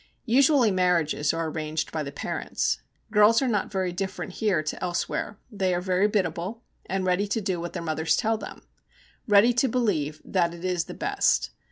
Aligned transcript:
Usually 0.25 0.71
marriages 0.71 1.31
are 1.31 1.47
arranged 1.51 1.91
by 1.91 2.01
the 2.01 2.11
parents. 2.11 2.79
Girls 3.11 3.39
are 3.39 3.47
not 3.47 3.71
very 3.71 3.91
different 3.91 4.33
here 4.33 4.63
to 4.63 4.83
elsewhere; 4.83 5.37
they 5.51 5.75
are 5.75 5.79
very 5.79 6.07
biddable, 6.07 6.63
and 6.87 7.05
ready 7.05 7.27
to 7.27 7.39
do 7.39 7.61
what 7.61 7.73
their 7.73 7.83
mothers 7.83 8.17
tell 8.17 8.35
them, 8.39 8.63
ready 9.27 9.53
to 9.53 9.67
believe 9.67 10.19
that 10.25 10.55
it 10.55 10.65
is 10.65 10.85
the 10.85 10.95
best. 10.95 11.51